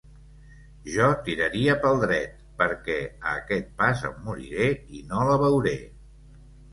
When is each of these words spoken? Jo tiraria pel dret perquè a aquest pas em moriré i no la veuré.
Jo 0.91 1.09
tiraria 1.25 1.75
pel 1.83 1.99
dret 2.03 2.39
perquè 2.61 2.95
a 3.09 3.33
aquest 3.41 3.69
pas 3.83 4.01
em 4.09 4.15
moriré 4.29 4.71
i 5.01 5.03
no 5.13 5.27
la 5.29 5.37
veuré. 5.45 5.75